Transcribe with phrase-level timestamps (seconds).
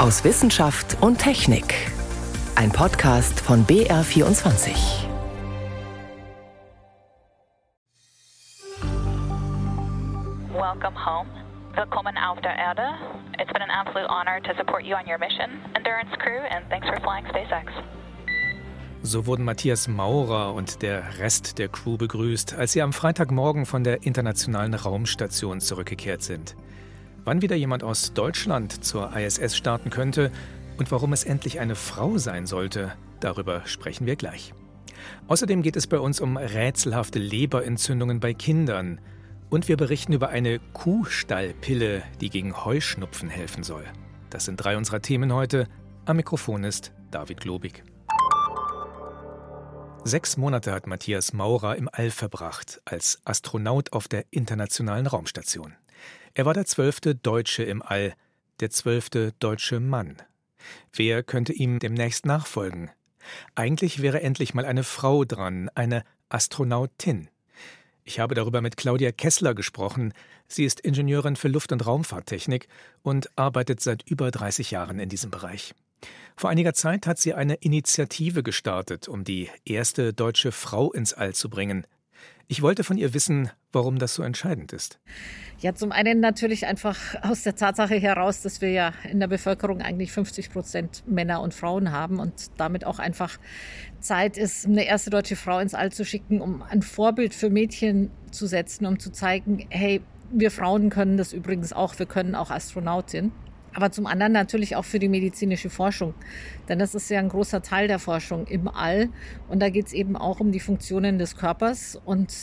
[0.00, 1.74] aus Wissenschaft und Technik.
[2.56, 4.70] Ein Podcast von BR24.
[10.54, 11.28] Welcome home.
[11.74, 12.82] Willkommen auf der Erde.
[13.38, 16.88] It's been an absolute honor to support you on your mission, Endurance Crew, and thanks
[16.88, 17.70] for flying SpaceX.
[19.02, 23.84] So wurden Matthias Maurer und der Rest der Crew begrüßt, als sie am Freitagmorgen von
[23.84, 26.56] der Internationalen Raumstation zurückgekehrt sind.
[27.24, 30.30] Wann wieder jemand aus Deutschland zur ISS starten könnte
[30.78, 34.54] und warum es endlich eine Frau sein sollte, darüber sprechen wir gleich.
[35.28, 39.00] Außerdem geht es bei uns um rätselhafte Leberentzündungen bei Kindern
[39.50, 43.84] und wir berichten über eine Kuhstallpille, die gegen Heuschnupfen helfen soll.
[44.30, 45.66] Das sind drei unserer Themen heute.
[46.06, 47.82] Am Mikrofon ist David Globig.
[50.04, 55.74] Sechs Monate hat Matthias Maurer im All verbracht, als Astronaut auf der Internationalen Raumstation.
[56.34, 58.14] Er war der zwölfte Deutsche im All,
[58.60, 60.16] der zwölfte deutsche Mann.
[60.92, 62.90] Wer könnte ihm demnächst nachfolgen?
[63.54, 67.28] Eigentlich wäre endlich mal eine Frau dran, eine Astronautin.
[68.04, 70.14] Ich habe darüber mit Claudia Kessler gesprochen.
[70.48, 72.68] Sie ist Ingenieurin für Luft- und Raumfahrttechnik
[73.02, 75.74] und arbeitet seit über 30 Jahren in diesem Bereich.
[76.36, 81.34] Vor einiger Zeit hat sie eine Initiative gestartet, um die erste deutsche Frau ins All
[81.34, 81.86] zu bringen.
[82.48, 84.98] Ich wollte von ihr wissen, warum das so entscheidend ist.
[85.60, 89.82] Ja, zum einen natürlich einfach aus der Tatsache heraus, dass wir ja in der Bevölkerung
[89.82, 93.38] eigentlich 50 Prozent Männer und Frauen haben und damit auch einfach
[94.00, 98.10] Zeit ist, eine erste deutsche Frau ins All zu schicken, um ein Vorbild für Mädchen
[98.30, 100.00] zu setzen, um zu zeigen, hey,
[100.32, 103.32] wir Frauen können das übrigens auch, wir können auch Astronautin
[103.74, 106.14] aber zum anderen natürlich auch für die medizinische Forschung.
[106.68, 109.08] Denn das ist ja ein großer Teil der Forschung im All.
[109.48, 112.00] Und da geht es eben auch um die Funktionen des Körpers.
[112.04, 112.34] Und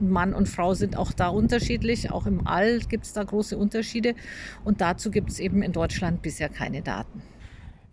[0.00, 2.10] Mann und Frau sind auch da unterschiedlich.
[2.10, 4.14] Auch im All gibt es da große Unterschiede.
[4.64, 7.22] Und dazu gibt es eben in Deutschland bisher keine Daten.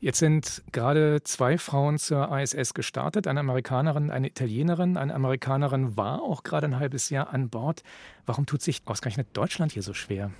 [0.02, 4.98] Jetzt sind gerade zwei Frauen zur ISS gestartet, eine Amerikanerin, eine Italienerin.
[4.98, 7.83] Eine Amerikanerin war auch gerade ein halbes Jahr an Bord.
[8.26, 10.32] Warum tut sich ausgerechnet Deutschland hier so schwer?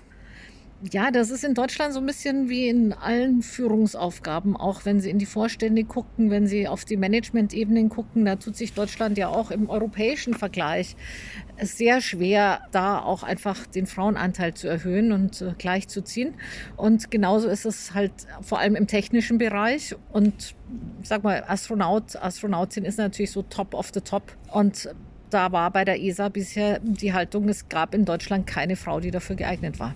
[0.90, 5.12] Ja, das ist in Deutschland so ein bisschen wie in allen Führungsaufgaben, auch wenn Sie
[5.12, 9.28] in die Vorstände gucken, wenn Sie auf die Management-Ebenen gucken, da tut sich Deutschland ja
[9.28, 10.96] auch im europäischen Vergleich
[11.62, 16.34] sehr schwer, da auch einfach den Frauenanteil zu erhöhen und äh, gleichzuziehen.
[16.78, 19.96] Und genauso ist es halt vor allem im technischen Bereich.
[20.12, 20.56] Und
[21.03, 24.36] sag mal, Astronaut, Astronautin ist natürlich so top of the top.
[24.52, 24.90] Und
[25.30, 29.12] da war bei der ESA bisher die Haltung, es gab in Deutschland keine Frau, die
[29.12, 29.96] dafür geeignet war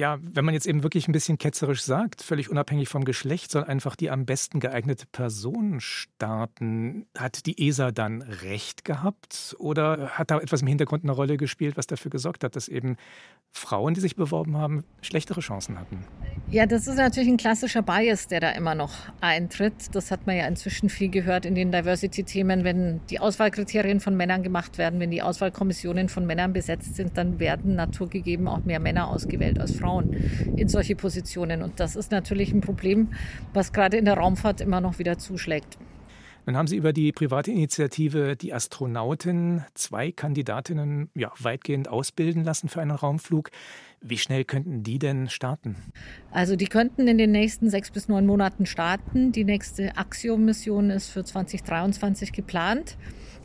[0.00, 3.64] ja, wenn man jetzt eben wirklich ein bisschen ketzerisch sagt, völlig unabhängig vom Geschlecht, soll
[3.64, 7.06] einfach die am besten geeignete Person starten.
[7.16, 11.76] Hat die ESA dann recht gehabt oder hat da etwas im Hintergrund eine Rolle gespielt,
[11.76, 12.96] was dafür gesorgt hat, dass eben
[13.50, 15.98] Frauen, die sich beworben haben, schlechtere Chancen hatten?
[16.50, 19.94] Ja, das ist natürlich ein klassischer Bias, der da immer noch eintritt.
[19.94, 22.64] Das hat man ja inzwischen viel gehört in den Diversity-Themen.
[22.64, 27.38] Wenn die Auswahlkriterien von Männern gemacht werden, wenn die Auswahlkommissionen von Männern besetzt sind, dann
[27.38, 29.89] werden naturgegeben auch mehr Männer ausgewählt als Frauen.
[29.90, 30.14] Frauen
[30.56, 31.62] in solche Positionen.
[31.62, 33.08] Und das ist natürlich ein Problem,
[33.52, 35.78] was gerade in der Raumfahrt immer noch wieder zuschlägt.
[36.46, 42.68] Dann haben Sie über die private Initiative Die Astronautin zwei Kandidatinnen ja, weitgehend ausbilden lassen
[42.68, 43.50] für einen Raumflug.
[44.00, 45.76] Wie schnell könnten die denn starten?
[46.30, 49.32] Also die könnten in den nächsten sechs bis neun Monaten starten.
[49.32, 52.96] Die nächste Axiom-Mission ist für 2023 geplant.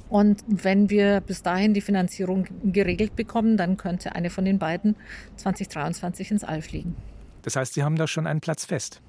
[0.10, 4.96] Und wenn wir bis dahin die Finanzierung geregelt bekommen, dann könnte eine von den beiden
[5.38, 6.96] 2023 ins All fliegen.
[7.42, 9.02] Das heißt, Sie haben da schon einen Platz fest?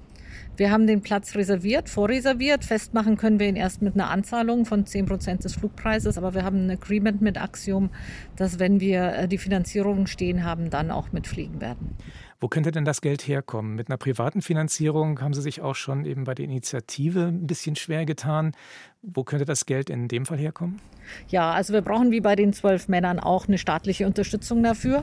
[0.57, 2.65] Wir haben den Platz reserviert, vorreserviert.
[2.65, 6.17] Festmachen können wir ihn erst mit einer Anzahlung von 10 Prozent des Flugpreises.
[6.17, 7.91] Aber wir haben ein Agreement mit Axiom,
[8.37, 11.97] dass wenn wir äh, die Finanzierung stehen haben, dann auch mitfliegen werden.
[12.39, 13.77] Wo könnte denn das Geld herkommen?
[13.77, 17.77] Mit einer privaten Finanzierung haben Sie sich auch schon eben bei der Initiative ein bisschen
[17.77, 18.53] schwer getan.
[19.01, 20.81] Wo könnte das Geld in dem Fall herkommen?
[21.29, 25.03] Ja, also wir brauchen wie bei den zwölf Männern auch eine staatliche Unterstützung dafür.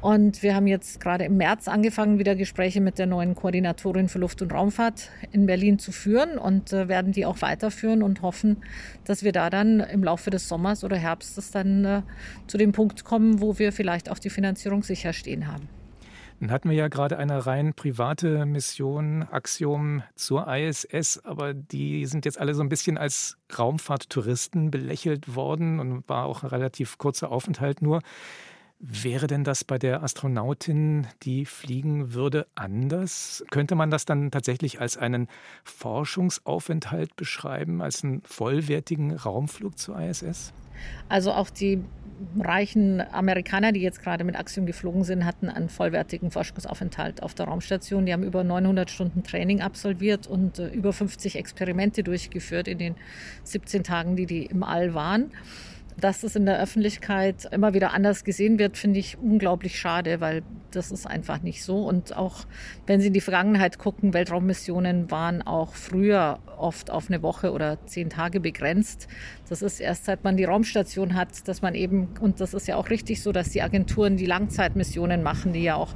[0.00, 4.18] Und wir haben jetzt gerade im März angefangen, wieder Gespräche mit der neuen Koordinatorin für
[4.18, 8.58] Luft- und Raumfahrt in Berlin zu führen und äh, werden die auch weiterführen und hoffen,
[9.04, 12.02] dass wir da dann im Laufe des Sommers oder Herbstes dann äh,
[12.46, 15.68] zu dem Punkt kommen, wo wir vielleicht auch die Finanzierung sicher stehen haben.
[16.40, 22.24] Dann hatten wir ja gerade eine rein private Mission, Axiom zur ISS, aber die sind
[22.24, 27.32] jetzt alle so ein bisschen als Raumfahrttouristen belächelt worden und war auch ein relativ kurzer
[27.32, 28.00] Aufenthalt nur.
[28.78, 33.44] Wäre denn das bei der Astronautin, die fliegen würde, anders?
[33.50, 35.26] Könnte man das dann tatsächlich als einen
[35.64, 40.52] Forschungsaufenthalt beschreiben, als einen vollwertigen Raumflug zur ISS?
[41.08, 41.82] Also auch die
[42.38, 47.46] reichen Amerikaner, die jetzt gerade mit Axiom geflogen sind, hatten einen vollwertigen Forschungsaufenthalt auf der
[47.46, 48.06] Raumstation.
[48.06, 52.94] Die haben über 900 Stunden Training absolviert und äh, über 50 Experimente durchgeführt in den
[53.44, 55.30] 17 Tagen, die die im All waren.
[56.00, 60.42] Dass das in der Öffentlichkeit immer wieder anders gesehen wird, finde ich unglaublich schade, weil
[60.70, 61.86] das ist einfach nicht so.
[61.86, 62.44] Und auch
[62.86, 67.84] wenn Sie in die Vergangenheit gucken, Weltraummissionen waren auch früher oft auf eine Woche oder
[67.86, 69.08] zehn Tage begrenzt.
[69.48, 72.76] Das ist erst seit man die Raumstation hat, dass man eben, und das ist ja
[72.76, 75.94] auch richtig so, dass die Agenturen die Langzeitmissionen machen, die ja auch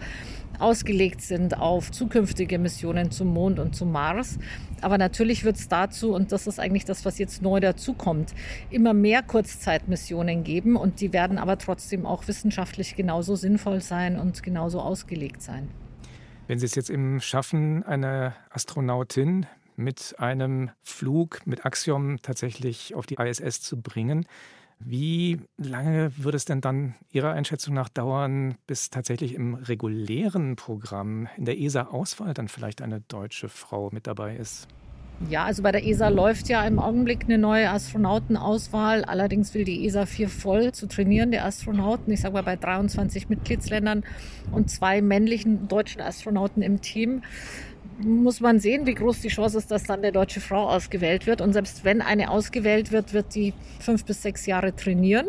[0.59, 4.39] ausgelegt sind auf zukünftige Missionen zum Mond und zum Mars.
[4.83, 8.35] Aber natürlich wird es dazu, und das ist eigentlich das, was jetzt neu dazukommt,
[8.71, 14.43] immer mehr Kurzzeitmissionen geben und die werden aber trotzdem auch wissenschaftlich genauso sinnvoll sein und
[14.43, 15.69] genauso ausgelegt sein.
[16.49, 19.47] Wenn Sie es jetzt eben schaffen, eine Astronautin
[19.77, 24.27] mit einem Flug mit Axiom tatsächlich auf die ISS zu bringen,
[24.85, 31.29] wie lange würde es denn dann Ihrer Einschätzung nach dauern, bis tatsächlich im regulären Programm
[31.37, 34.69] in der ESA-Auswahl dann vielleicht eine deutsche Frau mit dabei ist?
[35.31, 39.05] Ja, also bei der ESA läuft ja im Augenblick eine neue Astronautenauswahl.
[39.05, 42.13] Allerdings will die ESA vier voll zu trainieren, der Astronauten.
[42.13, 44.05] Ich sage mal bei 23 Mitgliedsländern
[44.51, 47.23] und zwei männlichen deutschen Astronauten im Team
[48.05, 51.41] muss man sehen, wie groß die Chance ist, dass dann eine deutsche Frau ausgewählt wird.
[51.41, 55.27] Und selbst wenn eine ausgewählt wird, wird die fünf bis sechs Jahre trainieren.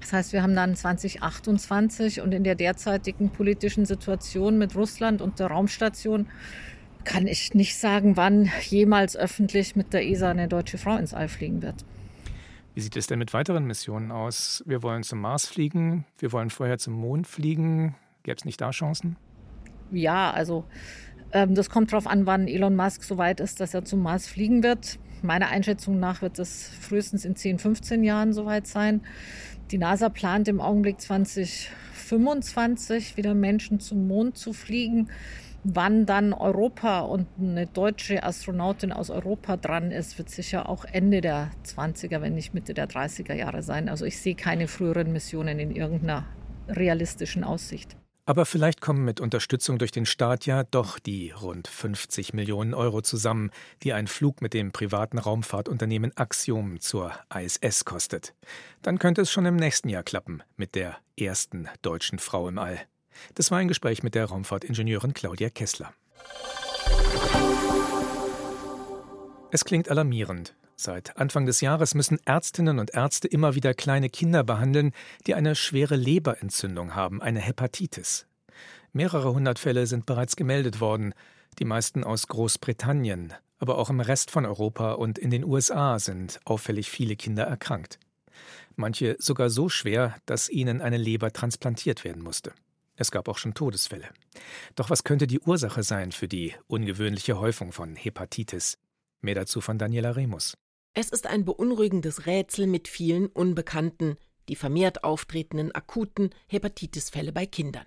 [0.00, 5.38] Das heißt, wir haben dann 2028 und in der derzeitigen politischen Situation mit Russland und
[5.38, 6.26] der Raumstation
[7.04, 11.28] kann ich nicht sagen, wann jemals öffentlich mit der ESA eine deutsche Frau ins All
[11.28, 11.84] fliegen wird.
[12.74, 14.62] Wie sieht es denn mit weiteren Missionen aus?
[14.66, 17.94] Wir wollen zum Mars fliegen, wir wollen vorher zum Mond fliegen.
[18.22, 19.16] Gäbe es nicht da Chancen?
[19.90, 20.64] Ja, also
[21.32, 24.26] ähm, das kommt darauf an, wann Elon Musk so weit ist, dass er zum Mars
[24.26, 24.98] fliegen wird.
[25.22, 29.02] Meiner Einschätzung nach wird es frühestens in 10, 15 Jahren soweit sein.
[29.70, 35.08] Die NASA plant im Augenblick 2025 wieder Menschen zum Mond zu fliegen.
[35.62, 41.20] Wann dann Europa und eine deutsche Astronautin aus Europa dran ist, wird sicher auch Ende
[41.20, 43.90] der 20er, wenn nicht Mitte der 30er Jahre sein.
[43.90, 46.24] Also ich sehe keine früheren Missionen in irgendeiner
[46.66, 47.98] realistischen Aussicht.
[48.26, 53.02] Aber vielleicht kommen mit Unterstützung durch den Staat ja doch die rund 50 Millionen Euro
[53.02, 53.50] zusammen,
[53.82, 58.34] die ein Flug mit dem privaten Raumfahrtunternehmen Axiom zur ISS kostet.
[58.82, 62.80] Dann könnte es schon im nächsten Jahr klappen mit der ersten deutschen Frau im All.
[63.34, 65.92] Das war ein Gespräch mit der Raumfahrtingenieurin Claudia Kessler.
[69.50, 70.54] Es klingt alarmierend.
[70.82, 74.92] Seit Anfang des Jahres müssen Ärztinnen und Ärzte immer wieder kleine Kinder behandeln,
[75.26, 78.26] die eine schwere Leberentzündung haben, eine Hepatitis.
[78.94, 81.12] Mehrere hundert Fälle sind bereits gemeldet worden,
[81.58, 86.40] die meisten aus Großbritannien, aber auch im Rest von Europa und in den USA sind
[86.46, 87.98] auffällig viele Kinder erkrankt.
[88.74, 92.54] Manche sogar so schwer, dass ihnen eine Leber transplantiert werden musste.
[92.96, 94.08] Es gab auch schon Todesfälle.
[94.76, 98.78] Doch was könnte die Ursache sein für die ungewöhnliche Häufung von Hepatitis?
[99.20, 100.56] Mehr dazu von Daniela Remus.
[100.92, 104.16] Es ist ein beunruhigendes Rätsel mit vielen Unbekannten,
[104.48, 107.86] die vermehrt auftretenden akuten Hepatitisfälle bei Kindern.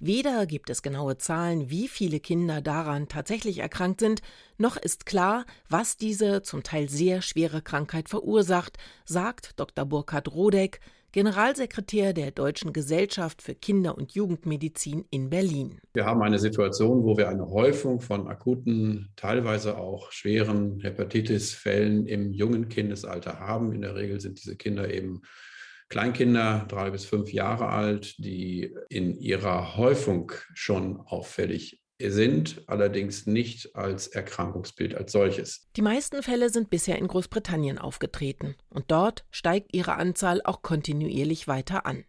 [0.00, 4.22] Weder gibt es genaue Zahlen, wie viele Kinder daran tatsächlich erkrankt sind,
[4.58, 9.86] noch ist klar, was diese zum Teil sehr schwere Krankheit verursacht, sagt Dr.
[9.86, 10.80] Burkhard Rodeck,
[11.12, 15.78] Generalsekretär der Deutschen Gesellschaft für Kinder- und Jugendmedizin in Berlin.
[15.92, 22.32] Wir haben eine Situation, wo wir eine Häufung von akuten, teilweise auch schweren Hepatitis-Fällen im
[22.32, 23.72] jungen Kindesalter haben.
[23.74, 25.20] In der Regel sind diese Kinder eben
[25.90, 33.76] Kleinkinder, drei bis fünf Jahre alt, die in ihrer Häufung schon auffällig sind, allerdings nicht
[33.76, 35.68] als Erkrankungsbild als solches.
[35.76, 41.48] Die meisten Fälle sind bisher in Großbritannien aufgetreten und dort steigt ihre Anzahl auch kontinuierlich
[41.48, 42.04] weiter an.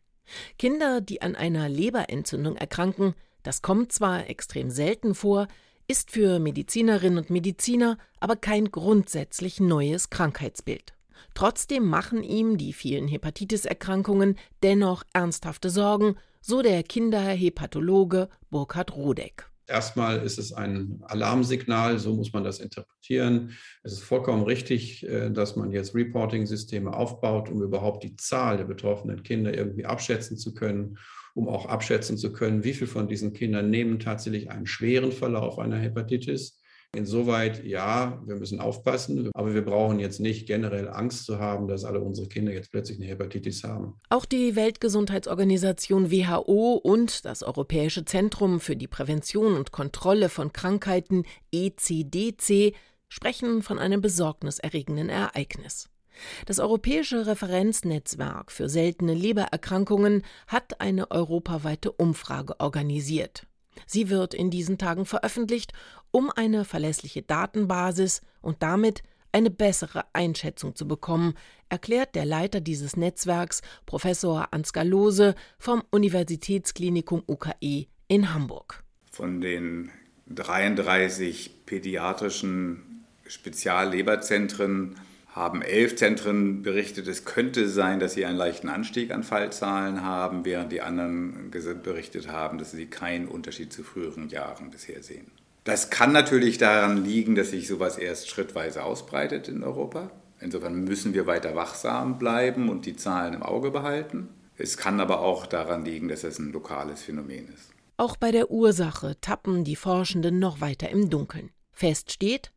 [0.58, 5.48] Kinder, die an einer Leberentzündung erkranken, das kommt zwar extrem selten vor,
[5.88, 10.94] ist für Medizinerinnen und Mediziner aber kein grundsätzlich neues Krankheitsbild.
[11.34, 19.50] Trotzdem machen ihm die vielen Hepatitis-Erkrankungen dennoch ernsthafte Sorgen, so der Kinderhepatologe Burkhard Rodeck.
[19.68, 23.52] Erstmal ist es ein Alarmsignal, so muss man das interpretieren.
[23.84, 28.66] Es ist vollkommen richtig, äh, dass man jetzt Reporting-Systeme aufbaut, um überhaupt die Zahl der
[28.66, 30.98] betroffenen Kinder irgendwie abschätzen zu können,
[31.34, 35.60] um auch abschätzen zu können, wie viele von diesen Kindern nehmen tatsächlich einen schweren Verlauf
[35.60, 36.60] einer Hepatitis,
[36.96, 41.86] Insoweit, ja, wir müssen aufpassen, aber wir brauchen jetzt nicht generell Angst zu haben, dass
[41.86, 43.96] alle unsere Kinder jetzt plötzlich eine Hepatitis haben.
[44.10, 51.24] Auch die Weltgesundheitsorganisation WHO und das Europäische Zentrum für die Prävention und Kontrolle von Krankheiten
[51.52, 52.76] ECDC
[53.10, 55.90] sprechen von einem besorgniserregenden Ereignis.
[56.46, 63.48] Das Europäische Referenznetzwerk für seltene Lebererkrankungen hat eine europaweite Umfrage organisiert.
[63.86, 65.74] Sie wird in diesen Tagen veröffentlicht,
[66.14, 69.02] um eine verlässliche Datenbasis und damit
[69.34, 71.34] eine bessere Einschätzung zu bekommen,
[71.70, 78.84] erklärt der Leiter dieses Netzwerks, Professor Ansgar Lose vom Universitätsklinikum UKE in Hamburg.
[79.12, 79.90] Von den
[80.28, 84.96] 33 pädiatrischen Spezialleberzentren
[85.30, 90.46] haben elf Zentren berichtet, es könnte sein, dass sie einen leichten Anstieg an Fallzahlen haben,
[90.46, 95.32] während die anderen berichtet haben, dass sie keinen Unterschied zu früheren Jahren bisher sehen.
[95.64, 100.12] Das kann natürlich daran liegen, dass sich sowas erst schrittweise ausbreitet in Europa.
[100.42, 104.28] Insofern müssen wir weiter wachsam bleiben und die Zahlen im Auge behalten.
[104.58, 107.72] Es kann aber auch daran liegen, dass es ein lokales Phänomen ist.
[107.96, 111.52] Auch bei der Ursache tappen die Forschenden noch weiter im Dunkeln.
[111.72, 112.52] Fest steht,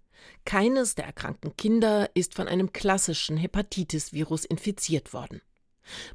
[0.45, 5.41] keines der erkrankten Kinder ist von einem klassischen Hepatitis-Virus infiziert worden.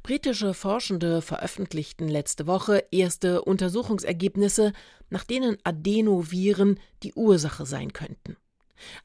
[0.02, 4.72] Britische Forschende veröffentlichten letzte Woche erste Untersuchungsergebnisse,
[5.10, 8.36] nach denen Adenoviren die Ursache sein könnten.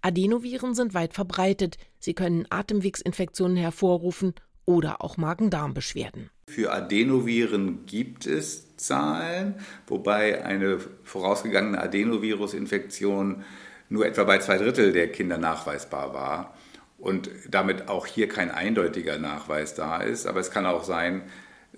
[0.02, 4.34] Adenoviren sind weit verbreitet, sie können Atemwegsinfektionen hervorrufen
[4.66, 6.30] oder auch Magen-Darm-Beschwerden.
[6.48, 9.56] Für Adenoviren gibt es Zahlen,
[9.88, 13.44] wobei eine vorausgegangene Adenovirusinfektion
[13.90, 16.57] nur etwa bei zwei Drittel der Kinder nachweisbar war
[16.98, 20.26] und damit auch hier kein eindeutiger Nachweis da ist.
[20.26, 21.24] Aber es kann auch sein,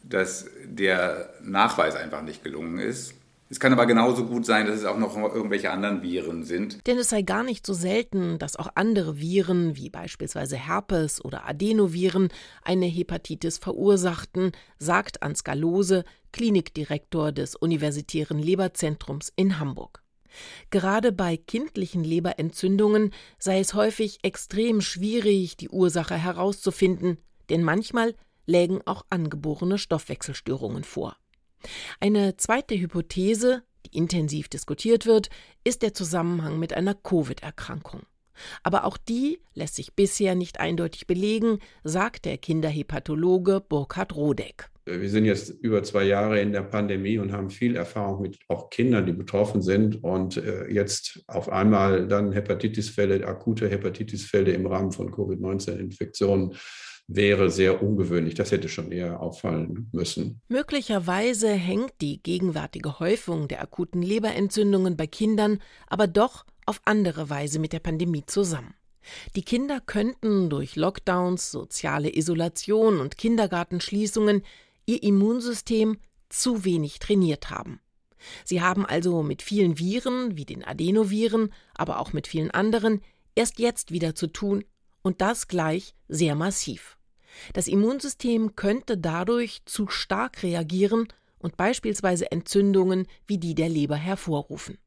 [0.04, 3.14] dass der Nachweis einfach nicht gelungen ist.
[3.52, 6.86] Es kann aber genauso gut sein, dass es auch noch irgendwelche anderen Viren sind.
[6.86, 11.48] Denn es sei gar nicht so selten, dass auch andere Viren, wie beispielsweise Herpes oder
[11.48, 12.30] Adenoviren,
[12.62, 20.04] eine Hepatitis verursachten, sagt Ansgar Lose, Klinikdirektor des Universitären Leberzentrums in Hamburg.
[20.70, 27.18] Gerade bei kindlichen Leberentzündungen sei es häufig extrem schwierig, die Ursache herauszufinden,
[27.50, 31.16] denn manchmal lägen auch angeborene Stoffwechselstörungen vor.
[32.00, 35.30] Eine zweite Hypothese, die intensiv diskutiert wird,
[35.64, 38.02] ist der Zusammenhang mit einer Covid-Erkrankung.
[38.63, 44.69] Aber auch die lässt sich bisher nicht eindeutig belegen, sagt der Kinderhepatologe Burkhard Rodeck.
[44.98, 48.69] Wir sind jetzt über zwei Jahre in der Pandemie und haben viel Erfahrung mit auch
[48.69, 50.03] Kindern, die betroffen sind.
[50.03, 56.55] Und äh, jetzt auf einmal dann Hepatitisfälle, akute Hepatitisfälle im Rahmen von Covid-19-Infektionen
[57.10, 58.36] wäre sehr ungewöhnlich.
[58.36, 60.41] Das hätte schon eher auffallen müssen.
[60.48, 67.58] Möglicherweise hängt die gegenwärtige Häufung der akuten Leberentzündungen bei Kindern aber doch auf andere Weise
[67.58, 68.76] mit der Pandemie zusammen.
[69.36, 74.44] Die Kinder könnten durch Lockdowns, soziale Isolation und Kindergartenschließungen
[74.86, 75.98] ihr Immunsystem
[76.30, 77.80] zu wenig trainiert haben.
[78.46, 83.02] Sie haben also mit vielen Viren, wie den Adenoviren, aber auch mit vielen anderen,
[83.34, 84.64] erst jetzt wieder zu tun
[85.02, 86.98] und das gleich sehr massiv.
[87.54, 91.08] Das Immunsystem könnte dadurch zu stark reagieren
[91.40, 94.78] und beispielsweise Entzündungen wie die der Leber hervorrufen.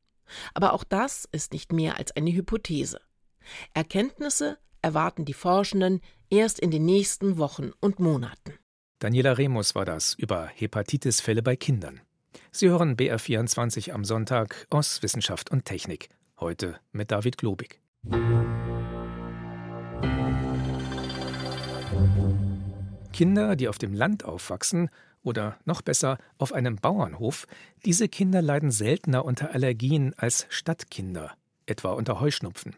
[0.55, 3.01] Aber auch das ist nicht mehr als eine Hypothese.
[3.75, 8.55] Erkenntnisse erwarten die Forschenden erst in den nächsten Wochen und Monaten.
[8.99, 12.01] Daniela Remus war das über Hepatitisfälle bei Kindern.
[12.51, 16.09] Sie hören BR24 am Sonntag aus Wissenschaft und Technik.
[16.39, 17.81] Heute mit David Globig.
[23.13, 24.89] Kinder, die auf dem Land aufwachsen
[25.23, 27.47] oder noch besser auf einem Bauernhof,
[27.85, 31.33] diese Kinder leiden seltener unter Allergien als Stadtkinder,
[31.67, 32.77] etwa unter Heuschnupfen.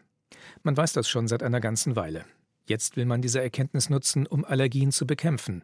[0.63, 2.25] Man weiß das schon seit einer ganzen Weile.
[2.67, 5.63] Jetzt will man diese Erkenntnis nutzen, um Allergien zu bekämpfen.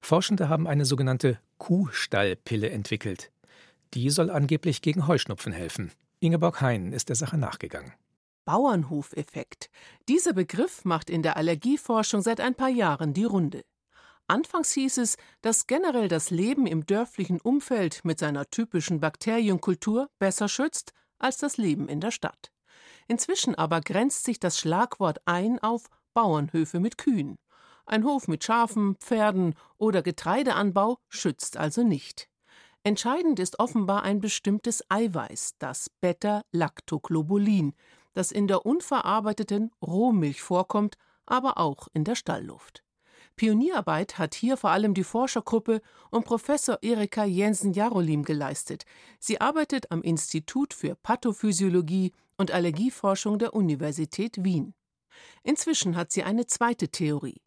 [0.00, 3.30] Forschende haben eine sogenannte Kuhstallpille entwickelt.
[3.92, 5.92] Die soll angeblich gegen Heuschnupfen helfen.
[6.20, 7.92] Ingeborg Hein ist der Sache nachgegangen.
[8.44, 9.70] Bauernhofeffekt.
[10.08, 13.62] Dieser Begriff macht in der Allergieforschung seit ein paar Jahren die Runde.
[14.30, 20.48] Anfangs hieß es, dass generell das Leben im dörflichen Umfeld mit seiner typischen Bakterienkultur besser
[20.48, 22.52] schützt als das Leben in der Stadt.
[23.08, 27.40] Inzwischen aber grenzt sich das Schlagwort ein auf Bauernhöfe mit Kühen.
[27.86, 32.28] Ein Hof mit Schafen, Pferden oder Getreideanbau schützt also nicht.
[32.84, 37.74] Entscheidend ist offenbar ein bestimmtes Eiweiß, das Beta-Lactoglobulin,
[38.12, 42.84] das in der unverarbeiteten Rohmilch vorkommt, aber auch in der Stallluft.
[43.40, 45.80] Pionierarbeit hat hier vor allem die Forschergruppe
[46.10, 48.84] um Professor Erika Jensen-Jarolim geleistet.
[49.18, 54.74] Sie arbeitet am Institut für Pathophysiologie und Allergieforschung der Universität Wien.
[55.42, 57.40] Inzwischen hat sie eine zweite Theorie.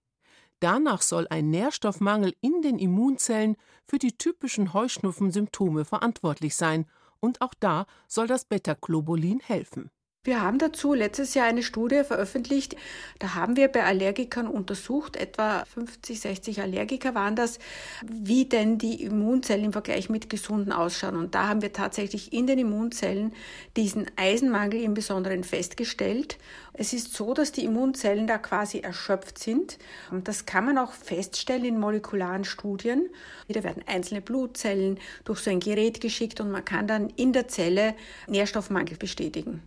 [0.60, 6.88] Danach soll ein Nährstoffmangel in den Immunzellen für die typischen Heuschnupfensymptome verantwortlich sein,
[7.20, 9.92] und auch da soll das Beta-Globulin helfen.
[10.26, 12.78] Wir haben dazu letztes Jahr eine Studie veröffentlicht.
[13.20, 17.60] Da haben wir bei Allergikern untersucht, etwa 50, 60 Allergiker waren das,
[18.08, 21.18] wie denn die Immunzellen im Vergleich mit gesunden ausschauen.
[21.18, 23.34] Und da haben wir tatsächlich in den Immunzellen
[23.76, 26.38] diesen Eisenmangel im Besonderen festgestellt.
[26.72, 29.78] Es ist so, dass die Immunzellen da quasi erschöpft sind.
[30.10, 33.10] Und das kann man auch feststellen in molekularen Studien.
[33.50, 37.50] Da werden einzelne Blutzellen durch so ein Gerät geschickt und man kann dann in der
[37.50, 37.94] Zelle
[38.30, 39.62] Nährstoffmangel bestätigen.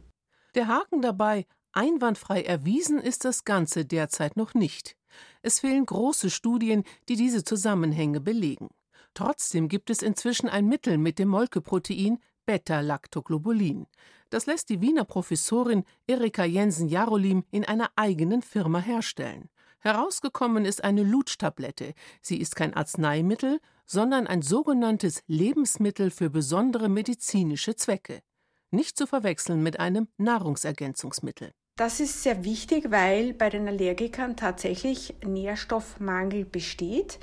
[0.56, 4.96] Der Haken dabei, einwandfrei erwiesen ist das Ganze derzeit noch nicht.
[5.42, 8.70] Es fehlen große Studien, die diese Zusammenhänge belegen.
[9.12, 13.86] Trotzdem gibt es inzwischen ein Mittel mit dem Molkeprotein Beta-Lactoglobulin.
[14.30, 19.50] Das lässt die Wiener Professorin Erika Jensen-Jarolim in einer eigenen Firma herstellen.
[19.80, 21.92] Herausgekommen ist eine Lutschtablette.
[22.22, 28.22] Sie ist kein Arzneimittel, sondern ein sogenanntes Lebensmittel für besondere medizinische Zwecke
[28.70, 31.52] nicht zu verwechseln mit einem Nahrungsergänzungsmittel.
[31.76, 37.18] Das ist sehr wichtig, weil bei den Allergikern tatsächlich Nährstoffmangel besteht,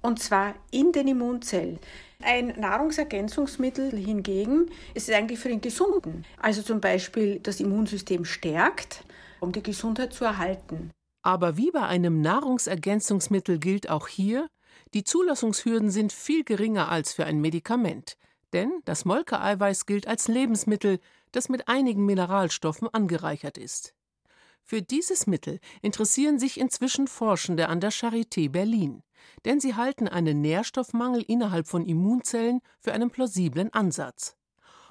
[0.00, 1.78] und zwar in den Immunzellen.
[2.20, 9.04] Ein Nahrungsergänzungsmittel hingegen ist eigentlich für den Gesunden, also zum Beispiel das Immunsystem stärkt,
[9.38, 10.90] um die Gesundheit zu erhalten.
[11.24, 14.48] Aber wie bei einem Nahrungsergänzungsmittel gilt auch hier,
[14.94, 18.16] die Zulassungshürden sind viel geringer als für ein Medikament.
[18.52, 20.98] Denn das Molkeeiweiß gilt als Lebensmittel,
[21.32, 23.94] das mit einigen Mineralstoffen angereichert ist.
[24.62, 29.02] Für dieses Mittel interessieren sich inzwischen Forschende an der Charité Berlin,
[29.44, 34.36] denn sie halten einen Nährstoffmangel innerhalb von Immunzellen für einen plausiblen Ansatz.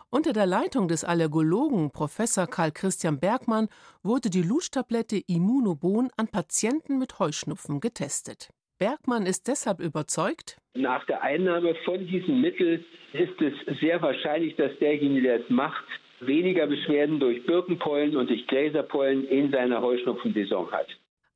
[0.09, 3.69] Unter der Leitung des Allergologen Professor Karl Christian Bergmann
[4.03, 8.49] wurde die Lutschtablette Immunobon an Patienten mit Heuschnupfen getestet.
[8.81, 12.83] Bergmann ist deshalb überzeugt, nach der Einnahme von diesem Mittel
[13.13, 15.85] ist es sehr wahrscheinlich, dass derjenige, der es macht,
[16.19, 20.87] weniger Beschwerden durch Birkenpollen und durch Gräserpollen in seiner Heuschnupfensaison hat.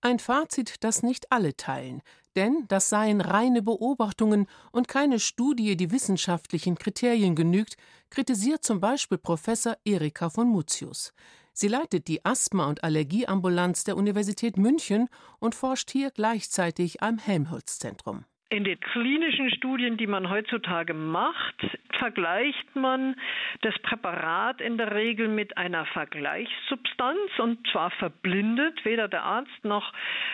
[0.02, 2.02] Ein Fazit, das nicht alle teilen,
[2.36, 7.76] denn das seien reine Beobachtungen und keine Studie, die wissenschaftlichen Kriterien genügt,
[8.10, 11.14] kritisiert zum Beispiel Professor Erika von Mutius.
[11.58, 15.08] Sie leitet die Asthma- und Allergieambulanz der Universität München
[15.40, 18.26] und forscht hier gleichzeitig am Helmholtz-Zentrum.
[18.50, 21.56] In den klinischen Studien, die man heutzutage macht,
[21.98, 23.16] vergleicht man
[23.62, 28.86] das Präparat in der Regel mit einer Vergleichssubstanz und zwar verblindet.
[28.86, 29.92] Weder der Arzt noch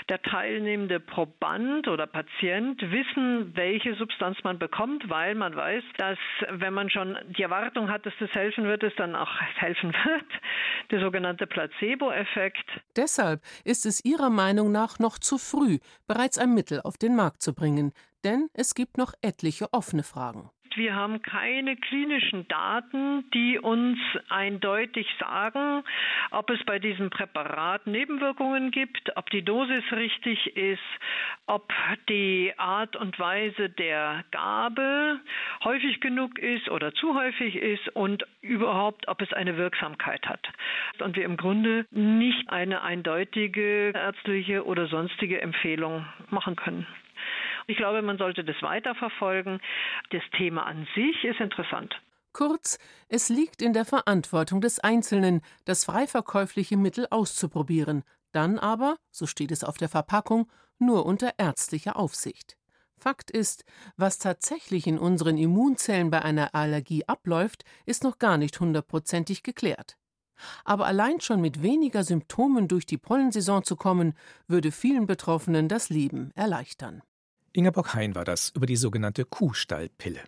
[0.10, 6.18] der teilnehmende Proband oder Patient wissen, welche Substanz man bekommt, weil man weiß, dass
[6.50, 10.26] wenn man schon die Erwartung hat, dass das helfen wird, es dann auch helfen wird.
[10.92, 12.66] Der sogenannte Placebo-Effekt.
[12.98, 17.42] Deshalb ist es Ihrer Meinung nach noch zu früh, bereits ein Mittel auf den Markt
[17.42, 20.50] zu bringen denn es gibt noch etliche offene Fragen.
[20.76, 25.84] Wir haben keine klinischen Daten, die uns eindeutig sagen,
[26.32, 30.80] ob es bei diesem Präparat Nebenwirkungen gibt, ob die Dosis richtig ist,
[31.46, 31.74] ob
[32.08, 35.20] die Art und Weise der Gabe
[35.66, 40.48] häufig genug ist oder zu häufig ist und überhaupt, ob es eine Wirksamkeit hat.
[41.00, 46.88] Und wir im Grunde nicht eine eindeutige ärztliche oder sonstige Empfehlung machen können.
[47.72, 49.62] Ich glaube, man sollte das weiterverfolgen.
[50.10, 51.96] Das Thema an sich ist interessant.
[52.34, 58.04] Kurz, es liegt in der Verantwortung des Einzelnen, das freiverkäufliche Mittel auszuprobieren,
[58.34, 62.58] dann aber, so steht es auf der Verpackung, nur unter ärztlicher Aufsicht.
[62.98, 63.64] Fakt ist,
[63.96, 69.96] was tatsächlich in unseren Immunzellen bei einer Allergie abläuft, ist noch gar nicht hundertprozentig geklärt.
[70.66, 74.14] Aber allein schon mit weniger Symptomen durch die Pollensaison zu kommen,
[74.46, 77.02] würde vielen Betroffenen das Leben erleichtern.
[77.54, 80.22] Ingeborg Hein war das über die sogenannte Kuhstallpille.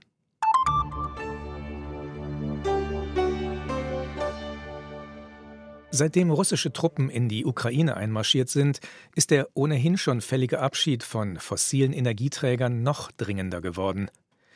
[5.90, 8.80] Seitdem russische Truppen in die Ukraine einmarschiert sind,
[9.16, 14.10] ist der ohnehin schon fällige Abschied von fossilen Energieträgern noch dringender geworden.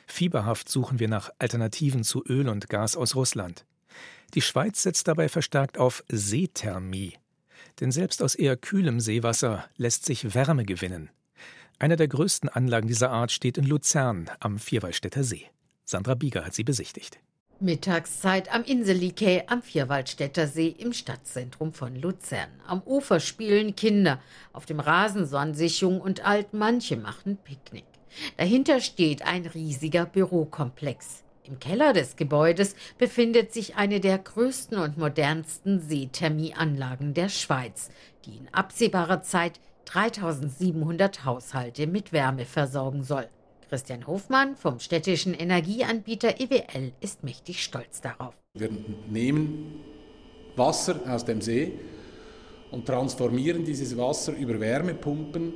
[0.07, 3.65] Fieberhaft suchen wir nach Alternativen zu Öl und Gas aus Russland.
[4.33, 7.13] Die Schweiz setzt dabei verstärkt auf Seethermie.
[7.79, 11.11] Denn selbst aus eher kühlem Seewasser lässt sich Wärme gewinnen.
[11.79, 15.45] Eine der größten Anlagen dieser Art steht in Luzern am Vierwaldstätter See.
[15.85, 17.19] Sandra Bieger hat sie besichtigt.
[17.59, 22.49] Mittagszeit am Inselikay am Vierwaldstätter See im Stadtzentrum von Luzern.
[22.65, 24.19] Am Ufer spielen Kinder,
[24.53, 27.85] auf dem Rasen sonnen sich Jung und Alt, manche machen Picknick.
[28.37, 31.23] Dahinter steht ein riesiger Bürokomplex.
[31.43, 37.89] Im Keller des Gebäudes befindet sich eine der größten und modernsten Seethermieanlagen der Schweiz,
[38.25, 43.27] die in absehbarer Zeit 3700 Haushalte mit Wärme versorgen soll.
[43.69, 48.33] Christian Hofmann vom städtischen Energieanbieter EWL ist mächtig stolz darauf.
[48.53, 48.69] Wir
[49.09, 49.81] nehmen
[50.55, 51.73] Wasser aus dem See
[52.71, 55.53] und transformieren dieses Wasser über Wärmepumpen,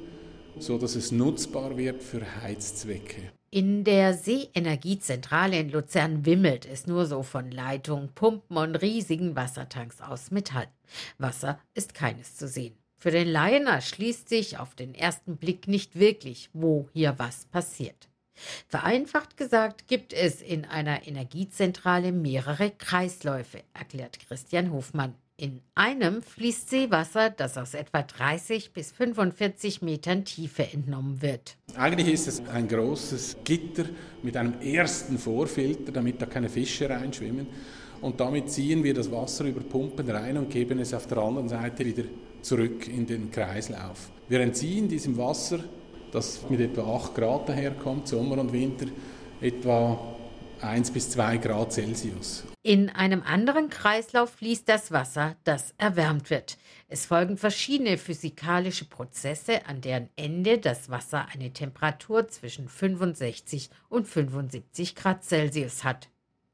[0.60, 3.32] sodass es nutzbar wird für Heizzwecke.
[3.50, 10.00] In der Seeenergiezentrale in Luzern wimmelt es nur so von Leitungen, Pumpen und riesigen Wassertanks
[10.00, 10.68] aus Metall.
[11.18, 12.81] Wasser ist keines zu sehen.
[13.02, 18.10] Für den Laien erschließt sich auf den ersten Blick nicht wirklich, wo hier was passiert.
[18.68, 25.16] Vereinfacht gesagt gibt es in einer Energiezentrale mehrere Kreisläufe, erklärt Christian Hofmann.
[25.36, 31.58] In einem fließt Seewasser, das aus etwa 30 bis 45 Metern Tiefe entnommen wird.
[31.76, 33.86] Eigentlich ist es ein großes Gitter
[34.22, 37.48] mit einem ersten Vorfilter, damit da keine Fische reinschwimmen.
[38.00, 41.50] Und damit ziehen wir das Wasser über Pumpen rein und geben es auf der anderen
[41.50, 42.04] Seite wieder
[42.42, 44.10] zurück in den Kreislauf.
[44.28, 45.60] Wir entziehen diesem Wasser,
[46.12, 48.88] das mit etwa 8 Grad daherkommt, Sommer und Winter,
[49.40, 50.00] etwa
[50.62, 52.44] 1 bis 2 Grad Celsius.
[52.64, 56.58] In einem anderen Kreislauf fließt das Wasser, das erwärmt wird.
[56.88, 64.08] Es folgen verschiedene physikalische Prozesse, an deren Ende das Wasser eine Temperatur zwischen 65 und
[64.08, 66.11] 75 Grad Celsius hat.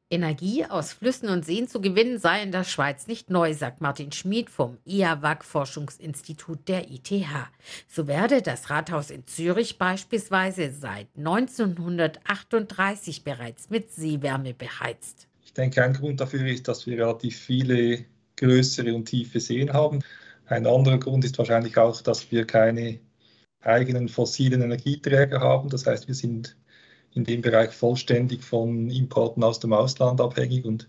[0.09, 4.13] Energie aus Flüssen und Seen zu gewinnen sei in der Schweiz nicht neu, sagt Martin
[4.13, 7.25] Schmid vom IAWAG-Forschungsinstitut der ITH.
[7.89, 15.27] So werde das Rathaus in Zürich beispielsweise seit 1938 bereits mit Seewärme beheizt.
[15.43, 18.05] Ich denke, ein Grund dafür ist, dass wir relativ viele
[18.37, 19.99] größere und tiefe Seen haben.
[20.45, 23.01] Ein anderer Grund ist wahrscheinlich auch, dass wir keine
[23.59, 25.67] eigenen fossilen Energieträger haben.
[25.67, 26.55] Das heißt, wir sind
[27.13, 30.87] in dem Bereich vollständig von Importen aus dem Ausland abhängig und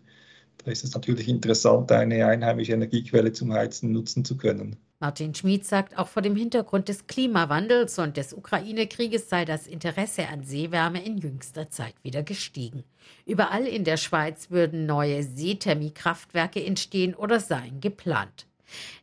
[0.64, 4.76] da ist es natürlich interessant, eine einheimische Energiequelle zum Heizen nutzen zu können.
[5.00, 10.26] Martin Schmid sagt, auch vor dem Hintergrund des Klimawandels und des Ukraine-Krieges sei das Interesse
[10.28, 12.82] an Seewärme in jüngster Zeit wieder gestiegen.
[13.24, 18.46] Überall in der Schweiz würden neue Seethermiekraftwerke entstehen oder seien geplant.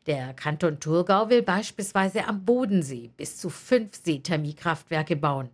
[0.06, 5.49] Der Kanton Thurgau will beispielsweise am Bodensee bis zu fünf Seethermiekraftwerke bauen.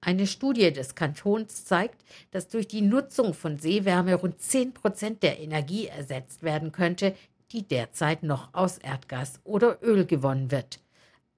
[0.00, 5.40] Eine Studie des Kantons zeigt, dass durch die Nutzung von Seewärme rund 10 Prozent der
[5.40, 7.14] Energie ersetzt werden könnte,
[7.52, 10.80] die derzeit noch aus Erdgas oder Öl gewonnen wird.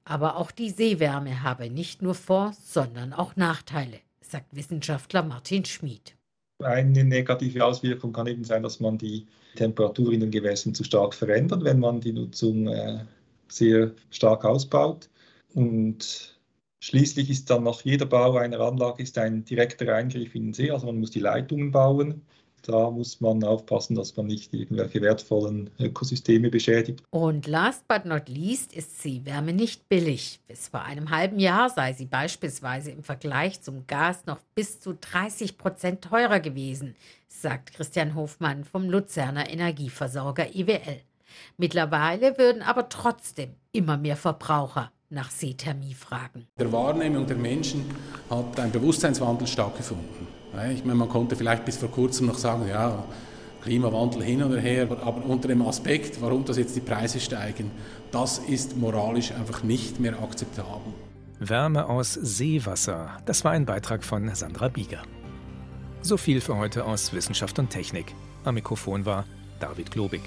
[0.05, 6.16] Aber auch die Seewärme habe nicht nur Vor-, sondern auch Nachteile, sagt Wissenschaftler Martin Schmid.
[6.62, 11.14] Eine negative Auswirkung kann eben sein, dass man die Temperatur in den Gewässern zu stark
[11.14, 12.99] verändert, wenn man die Nutzung äh,
[13.49, 15.09] sehr stark ausbaut.
[15.55, 16.39] Und
[16.83, 20.71] Schließlich ist dann nach jeder Bau einer Anlage ist ein direkter Eingriff in den See,
[20.71, 22.23] also man muss die Leitungen bauen.
[22.62, 27.03] Da muss man aufpassen, dass man nicht irgendwelche wertvollen Ökosysteme beschädigt.
[27.11, 30.40] Und last but not least ist Seewärme nicht billig.
[30.47, 34.95] Bis vor einem halben Jahr sei sie beispielsweise im Vergleich zum Gas noch bis zu
[34.95, 36.97] 30 Prozent teurer gewesen,
[37.29, 41.01] sagt Christian Hofmann vom Luzerner Energieversorger IWL.
[41.57, 46.46] Mittlerweile würden aber trotzdem immer mehr Verbraucher nach Seethermie fragen.
[46.59, 47.85] Der Wahrnehmung der Menschen
[48.31, 50.29] hat ein Bewusstseinswandel stattgefunden.
[50.73, 53.05] Ich meine, man konnte vielleicht bis vor kurzem noch sagen, ja,
[53.62, 57.70] Klimawandel hin oder her, aber unter dem Aspekt, warum das jetzt die Preise steigen,
[58.11, 60.92] das ist moralisch einfach nicht mehr akzeptabel.
[61.40, 65.03] Wärme aus Seewasser, das war ein Beitrag von Sandra Bieger.
[66.03, 68.14] So viel für heute aus Wissenschaft und Technik.
[68.44, 69.25] Am Mikrofon war
[69.59, 70.23] David Globig.